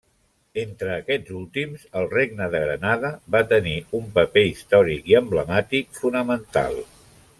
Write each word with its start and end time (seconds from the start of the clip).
Entre 0.59 0.93
aquests 0.93 1.33
últims, 1.39 1.83
el 2.01 2.07
Regne 2.13 2.47
de 2.55 2.61
Granada 2.63 3.13
va 3.35 3.43
tenir 3.53 3.75
un 3.99 4.09
paper 4.17 4.45
històric 4.53 5.13
i 5.13 5.19
emblemàtic 5.21 5.93
fonamental. 6.01 6.81